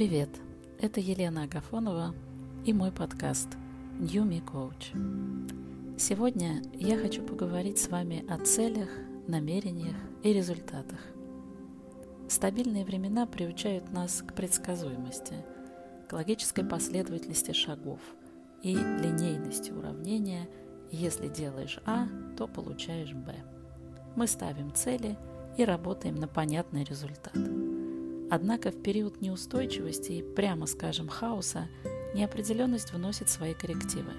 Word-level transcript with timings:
Привет, 0.00 0.30
это 0.80 0.98
Елена 0.98 1.42
Агафонова 1.42 2.14
и 2.64 2.72
мой 2.72 2.90
подкаст 2.90 3.48
New 3.98 4.26
Me 4.26 4.42
Coach. 4.42 5.98
Сегодня 5.98 6.62
я 6.72 6.96
хочу 6.96 7.22
поговорить 7.22 7.78
с 7.78 7.88
вами 7.88 8.24
о 8.26 8.38
целях, 8.38 8.88
намерениях 9.26 9.96
и 10.22 10.32
результатах. 10.32 10.98
Стабильные 12.30 12.86
времена 12.86 13.26
приучают 13.26 13.92
нас 13.92 14.22
к 14.26 14.32
предсказуемости, 14.32 15.34
к 16.08 16.14
логической 16.14 16.64
последовательности 16.64 17.52
шагов 17.52 18.00
и 18.62 18.74
линейности 18.74 19.70
уравнения 19.70 20.48
«если 20.90 21.28
делаешь 21.28 21.78
А, 21.84 22.08
то 22.38 22.48
получаешь 22.48 23.12
Б». 23.12 23.34
Мы 24.16 24.26
ставим 24.28 24.72
цели 24.72 25.18
и 25.58 25.64
работаем 25.66 26.14
на 26.14 26.26
понятный 26.26 26.84
результат– 26.84 27.36
Однако 28.30 28.70
в 28.70 28.80
период 28.80 29.20
неустойчивости 29.20 30.12
и, 30.12 30.22
прямо 30.22 30.66
скажем, 30.66 31.08
хаоса, 31.08 31.66
неопределенность 32.14 32.92
вносит 32.92 33.28
свои 33.28 33.54
коррективы. 33.54 34.12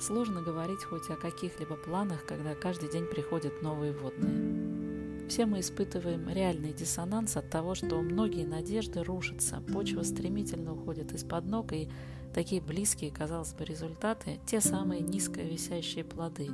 Сложно 0.00 0.40
говорить 0.40 0.82
хоть 0.82 1.10
о 1.10 1.16
каких-либо 1.16 1.76
планах, 1.76 2.24
когда 2.24 2.54
каждый 2.54 2.90
день 2.90 3.04
приходят 3.04 3.60
новые 3.60 3.92
водные. 3.92 5.28
Все 5.28 5.44
мы 5.44 5.60
испытываем 5.60 6.26
реальный 6.30 6.72
диссонанс 6.72 7.36
от 7.36 7.50
того, 7.50 7.74
что 7.74 8.00
многие 8.00 8.46
надежды 8.46 9.02
рушатся, 9.02 9.62
почва 9.74 10.04
стремительно 10.04 10.72
уходит 10.72 11.12
из-под 11.12 11.44
ног, 11.44 11.72
и 11.74 11.90
такие 12.32 12.62
близкие, 12.62 13.10
казалось 13.10 13.52
бы, 13.52 13.66
результаты, 13.66 14.40
те 14.46 14.62
самые 14.62 15.02
низко 15.02 15.42
висящие 15.42 16.04
плоды, 16.04 16.48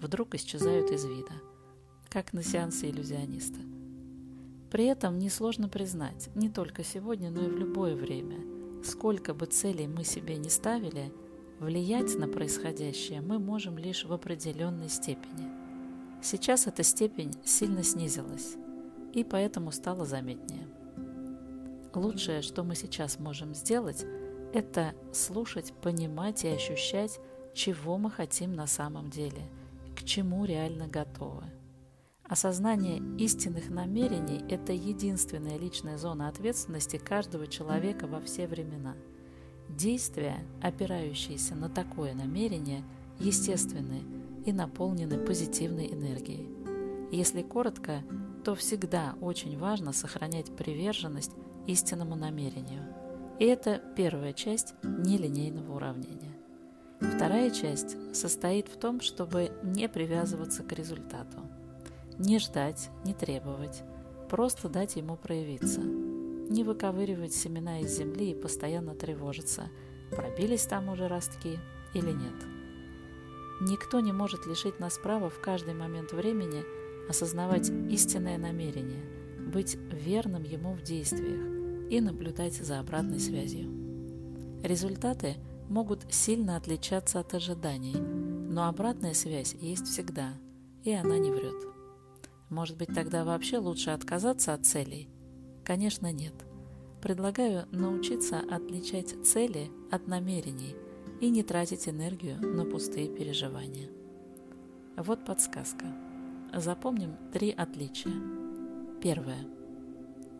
вдруг 0.00 0.36
исчезают 0.36 0.92
из 0.92 1.04
вида, 1.04 1.32
как 2.08 2.32
на 2.32 2.44
сеансе 2.44 2.90
иллюзиониста– 2.90 3.58
при 4.74 4.86
этом 4.86 5.20
несложно 5.20 5.68
признать, 5.68 6.30
не 6.34 6.48
только 6.48 6.82
сегодня, 6.82 7.30
но 7.30 7.44
и 7.44 7.48
в 7.48 7.56
любое 7.56 7.94
время, 7.94 8.40
сколько 8.82 9.32
бы 9.32 9.46
целей 9.46 9.86
мы 9.86 10.02
себе 10.02 10.36
не 10.36 10.50
ставили, 10.50 11.12
влиять 11.60 12.18
на 12.18 12.26
происходящее 12.26 13.20
мы 13.20 13.38
можем 13.38 13.78
лишь 13.78 14.04
в 14.04 14.12
определенной 14.12 14.88
степени. 14.88 15.48
Сейчас 16.24 16.66
эта 16.66 16.82
степень 16.82 17.30
сильно 17.44 17.84
снизилась 17.84 18.56
и 19.12 19.22
поэтому 19.22 19.70
стала 19.70 20.04
заметнее. 20.06 20.66
Лучшее, 21.94 22.42
что 22.42 22.64
мы 22.64 22.74
сейчас 22.74 23.20
можем 23.20 23.54
сделать, 23.54 24.04
это 24.52 24.92
слушать, 25.12 25.72
понимать 25.82 26.44
и 26.44 26.48
ощущать, 26.48 27.20
чего 27.54 27.96
мы 27.96 28.10
хотим 28.10 28.54
на 28.54 28.66
самом 28.66 29.08
деле, 29.08 29.48
к 29.96 30.02
чему 30.02 30.44
реально 30.44 30.88
готовы. 30.88 31.44
Осознание 32.26 33.02
истинных 33.18 33.68
намерений– 33.68 34.42
это 34.48 34.72
единственная 34.72 35.58
личная 35.58 35.98
зона 35.98 36.28
ответственности 36.28 36.96
каждого 36.96 37.46
человека 37.46 38.06
во 38.06 38.18
все 38.22 38.46
времена. 38.46 38.94
Действия, 39.68 40.38
опирающиеся 40.62 41.54
на 41.54 41.68
такое 41.68 42.14
намерение, 42.14 42.82
естественны 43.20 44.02
и 44.46 44.54
наполнены 44.54 45.18
позитивной 45.18 45.92
энергией. 45.92 46.48
Если 47.12 47.42
коротко, 47.42 48.02
то 48.42 48.54
всегда 48.54 49.16
очень 49.20 49.58
важно 49.58 49.92
сохранять 49.92 50.50
приверженность 50.56 51.32
истинному 51.66 52.16
намерению. 52.16 52.84
И 53.38 53.44
это 53.44 53.82
первая 53.96 54.32
часть 54.32 54.74
нелинейного 54.82 55.76
уравнения. 55.76 56.32
Вторая 57.00 57.50
часть 57.50 57.96
состоит 58.16 58.68
в 58.68 58.78
том, 58.78 59.02
чтобы 59.02 59.52
не 59.62 59.90
привязываться 59.90 60.62
к 60.62 60.72
результату– 60.72 61.42
не 62.18 62.38
ждать, 62.38 62.90
не 63.04 63.14
требовать, 63.14 63.82
просто 64.30 64.68
дать 64.68 64.96
ему 64.96 65.16
проявиться. 65.16 65.80
Не 65.80 66.62
выковыривать 66.62 67.32
семена 67.32 67.80
из 67.80 67.96
земли 67.96 68.30
и 68.30 68.34
постоянно 68.34 68.94
тревожиться, 68.94 69.70
пробились 70.10 70.66
там 70.66 70.88
уже 70.88 71.08
ростки 71.08 71.58
или 71.94 72.10
нет. 72.10 72.34
Никто 73.62 74.00
не 74.00 74.12
может 74.12 74.46
лишить 74.46 74.78
нас 74.78 74.98
права 74.98 75.30
в 75.30 75.40
каждый 75.40 75.74
момент 75.74 76.12
времени 76.12 76.62
осознавать 77.08 77.70
истинное 77.90 78.38
намерение, 78.38 79.04
быть 79.38 79.76
верным 79.90 80.42
ему 80.42 80.74
в 80.74 80.82
действиях 80.82 81.90
и 81.90 82.00
наблюдать 82.00 82.54
за 82.54 82.80
обратной 82.80 83.20
связью. 83.20 83.70
Результаты 84.62 85.36
могут 85.68 86.06
сильно 86.12 86.56
отличаться 86.56 87.20
от 87.20 87.34
ожиданий, 87.34 87.96
но 87.96 88.68
обратная 88.68 89.14
связь 89.14 89.54
есть 89.54 89.86
всегда, 89.86 90.34
и 90.82 90.92
она 90.92 91.18
не 91.18 91.30
врет. 91.30 91.73
Может 92.54 92.76
быть, 92.76 92.94
тогда 92.94 93.24
вообще 93.24 93.58
лучше 93.58 93.90
отказаться 93.90 94.54
от 94.54 94.64
целей? 94.64 95.08
Конечно, 95.64 96.12
нет. 96.12 96.34
Предлагаю 97.02 97.66
научиться 97.72 98.38
отличать 98.38 99.26
цели 99.26 99.72
от 99.90 100.06
намерений 100.06 100.76
и 101.20 101.30
не 101.30 101.42
тратить 101.42 101.88
энергию 101.88 102.38
на 102.38 102.64
пустые 102.64 103.08
переживания. 103.08 103.90
Вот 104.96 105.24
подсказка. 105.24 105.86
Запомним 106.54 107.16
три 107.32 107.50
отличия. 107.50 108.12
Первое. 109.02 109.44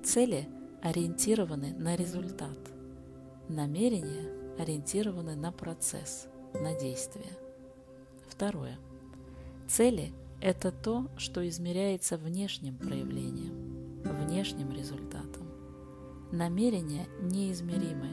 Цели 0.04 0.48
ориентированы 0.82 1.74
на 1.74 1.96
результат. 1.96 2.58
Намерения 3.48 4.30
ориентированы 4.56 5.34
на 5.34 5.50
процесс, 5.50 6.28
на 6.54 6.78
действие. 6.78 7.32
Второе. 8.28 8.78
Цели 9.66 10.12
это 10.40 10.70
то, 10.70 11.08
что 11.16 11.46
измеряется 11.48 12.16
внешним 12.16 12.76
проявлением, 12.76 14.02
внешним 14.04 14.70
результатом. 14.72 15.48
Намерения 16.32 17.06
неизмеримы, 17.20 18.08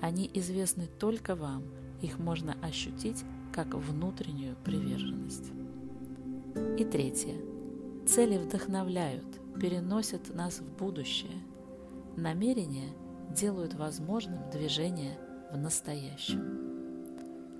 они 0.00 0.30
известны 0.34 0.88
только 0.98 1.34
вам, 1.34 1.64
их 2.00 2.18
можно 2.18 2.56
ощутить 2.62 3.24
как 3.52 3.74
внутреннюю 3.74 4.56
приверженность. 4.64 5.50
И 6.78 6.84
третье. 6.84 7.34
Цели 8.06 8.38
вдохновляют, 8.38 9.26
переносят 9.60 10.34
нас 10.34 10.60
в 10.60 10.76
будущее. 10.76 11.42
Намерения 12.16 12.92
делают 13.30 13.74
возможным 13.74 14.48
движение 14.50 15.18
в 15.52 15.56
настоящем. 15.56 16.66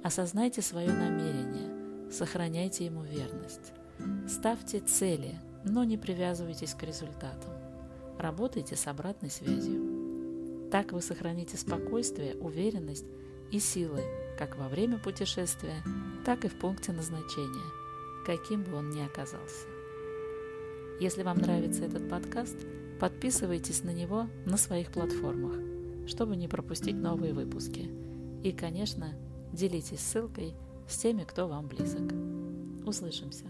Осознайте 0.05 0.63
свое 0.63 0.93
намерение, 0.93 2.11
сохраняйте 2.11 2.85
ему 2.85 3.03
верность. 3.03 3.73
Ставьте 4.29 4.81
цели, 4.81 5.35
но 5.65 5.85
не 5.85 5.97
привязывайтесь 5.97 6.75
к 6.75 6.83
результатам. 6.83 7.53
Работайте 8.19 8.77
с 8.77 8.87
обратной 8.87 9.31
связью. 9.31 10.69
Так 10.71 10.93
вы 10.93 11.01
сохраните 11.01 11.57
спокойствие, 11.57 12.35
уверенность 12.37 13.07
и 13.51 13.59
силы 13.59 14.03
как 14.39 14.57
во 14.57 14.69
время 14.69 14.99
путешествия, 14.99 15.83
так 16.25 16.45
и 16.45 16.49
в 16.49 16.59
пункте 16.59 16.93
назначения, 16.93 17.71
каким 18.27 18.63
бы 18.65 18.75
он 18.75 18.91
ни 18.91 19.01
оказался. 19.01 19.67
Если 21.01 21.23
вам 21.23 21.39
нравится 21.39 21.85
этот 21.85 22.09
подкаст, 22.09 22.57
подписывайтесь 23.01 23.85
на 23.85 23.91
него 23.91 24.27
на 24.45 24.57
своих 24.57 24.91
платформах, 24.91 25.57
чтобы 26.07 26.37
не 26.37 26.49
пропустить 26.49 26.97
новые 26.97 27.33
выпуски. 27.33 27.91
И, 28.43 28.53
конечно, 28.53 29.15
делитесь 29.53 30.01
ссылкой 30.01 30.55
с 30.89 30.97
теми, 30.99 31.25
кто 31.25 31.49
вам 31.49 31.69
близок. 31.69 32.13
Услышимся! 32.87 33.45